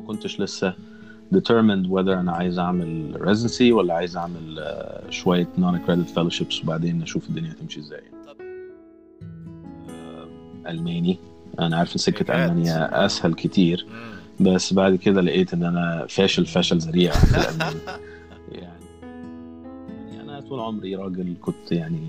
[0.00, 0.74] كنتش لسه
[1.34, 7.02] determined whether أنا عايز أعمل residency ولا عايز أعمل آه، شوية non accredited fellowships وبعدين
[7.02, 8.02] أشوف الدنيا هتمشي إزاي.
[9.90, 10.28] آه،
[10.70, 11.18] ألماني
[11.58, 13.86] أنا عارف إن سكة؟ ألمانيا أسهل كتير.
[14.40, 17.80] بس بعد كده لقيت إن أنا فاشل فشل ذريع في الألماني
[18.62, 18.84] يعني
[20.12, 22.00] يعني أنا طول عمري راجل كنت يعني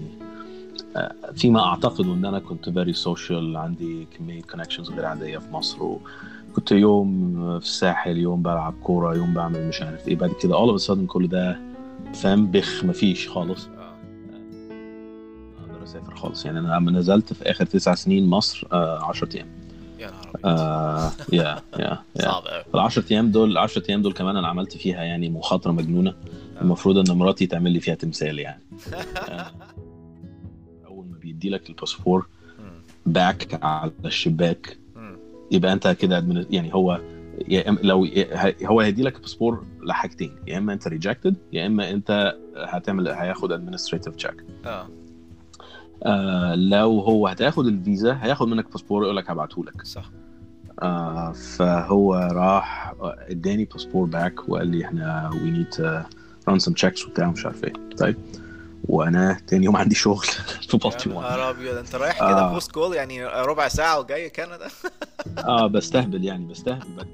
[1.35, 6.71] فيما أعتقد إن أنا كنت very social عندي كمية connections غير عادية في مصر وكنت
[6.71, 10.83] يوم في الساحل يوم بلعب كورة يوم بعمل مش عارف إيه بعد كده all of
[10.83, 11.59] a sudden كل ده
[12.13, 13.67] فاهم؟ بخ مفيش خالص.
[13.67, 13.93] آه.
[15.63, 16.45] أقدر أسافر خالص.
[16.45, 19.47] يعني أنا لما نزلت في آخر تسع سنين مصر 10 أيام.
[19.99, 20.45] يا نهار أبيض.
[20.45, 24.47] آه يا يا صعب قوي ال 10 أيام دول ال 10 أيام دول كمان أنا
[24.47, 26.13] عملت فيها يعني مخاطرة مجنونة.
[26.61, 28.61] المفروض إن مراتي تعمل لي فيها تمثال يعني.
[28.93, 28.97] آه،
[29.77, 29.88] اول
[31.29, 32.27] بيدي لك الباسبور
[33.05, 34.77] back على الشباك
[35.51, 37.01] يبقى انت كده يعني هو
[37.83, 38.07] لو
[38.65, 44.15] هو هيدي لك الباسبور لحاجتين يا إما انت rejected يا إما انت هتعمل هياخد administrative
[44.15, 44.87] check آه.
[46.03, 49.85] آه لو هو هتاخد الفيزا هياخد منك باسبور يقول لك هبعته لك.
[49.85, 50.11] صح.
[50.81, 56.01] آه فهو راح اداني passport back وقال لي إحنا we need
[56.47, 57.73] run some checks وبتاع مش عارف إيه.
[57.97, 58.15] طيب.
[58.89, 60.25] وأنا تاني يوم عندي شغل
[60.69, 62.53] في يا بالتيمور نهار أبيض أنت رايح كده آه.
[62.53, 64.67] Post call يعني ربع ساعة وجاي كندا
[65.47, 67.05] آه بستهبل يعني بستهبل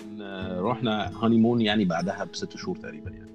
[0.00, 3.30] إن، آه، رحنا honeymoon يعني بعدها بست شهور تقريبا يعني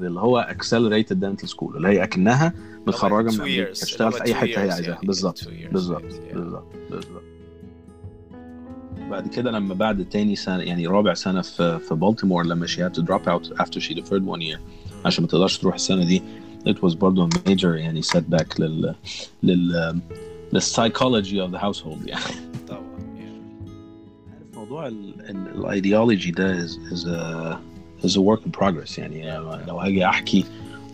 [0.00, 2.52] اللي هو accelerated dental school اللي هي أكنها
[2.86, 3.72] متخرجة من.
[3.72, 5.06] تشتغل في أي حتة هي عايزاها يعني.
[5.06, 5.48] بالظبط.
[5.72, 6.02] بالظبط.
[6.32, 7.39] بالظبط بالظبط
[9.10, 12.94] بعد كده لما بعد تاني سنة يعني رابع سنة في في بالتيمور لما she had
[13.00, 14.58] to drop out after she deferred one year
[15.04, 16.22] عشان ما تقدرش تروح السنة دي
[16.68, 18.94] it was برضه a major يعني setback لل
[19.42, 20.00] لل
[20.52, 22.34] للسايكولوجي of the household يعني.
[22.68, 22.80] طبعا.
[24.32, 24.86] عارف موضوع
[25.28, 27.56] الايديولوجي ده is, is a
[28.06, 30.44] is a work in progress يعني لو هاجي أحكي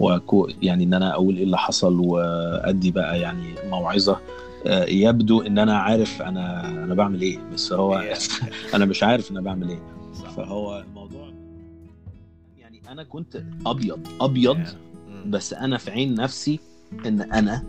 [0.01, 4.21] وأكو يعني إن أنا أقول إيه اللي حصل وأدي بقى يعني موعظة
[4.67, 8.05] آه، يبدو إن أنا عارف أنا أنا بعمل إيه بس هو.
[8.75, 9.83] أنا مش عارف أنا بعمل إيه.
[10.37, 11.29] فهو الموضوع
[12.59, 14.59] يعني أنا كنت أبيض أبيض.
[15.09, 15.31] مم.
[15.31, 16.61] بس أنا في عين نفسي
[17.07, 17.63] إن أنا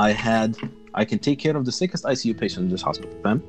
[0.00, 0.56] I had
[1.00, 3.40] I can take care of the sickest ICU patient in this hospital فاهم